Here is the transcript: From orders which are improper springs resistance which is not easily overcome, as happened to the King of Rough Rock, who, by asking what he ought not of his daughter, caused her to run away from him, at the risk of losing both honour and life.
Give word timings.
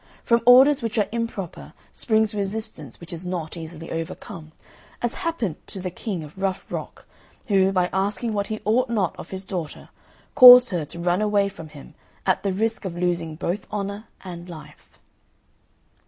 From 0.23 0.41
orders 0.47 0.81
which 0.81 0.97
are 0.97 1.07
improper 1.11 1.73
springs 1.93 2.33
resistance 2.33 2.99
which 2.99 3.13
is 3.13 3.23
not 3.23 3.55
easily 3.55 3.91
overcome, 3.91 4.51
as 4.99 5.13
happened 5.21 5.57
to 5.67 5.79
the 5.79 5.91
King 5.91 6.23
of 6.23 6.41
Rough 6.41 6.71
Rock, 6.71 7.05
who, 7.49 7.71
by 7.71 7.87
asking 7.93 8.33
what 8.33 8.47
he 8.47 8.61
ought 8.65 8.89
not 8.89 9.15
of 9.19 9.29
his 9.29 9.45
daughter, 9.45 9.89
caused 10.33 10.69
her 10.71 10.85
to 10.85 10.97
run 10.97 11.21
away 11.21 11.49
from 11.49 11.69
him, 11.69 11.93
at 12.25 12.41
the 12.41 12.51
risk 12.51 12.83
of 12.83 12.97
losing 12.97 13.35
both 13.35 13.71
honour 13.71 14.05
and 14.23 14.49
life. 14.49 14.97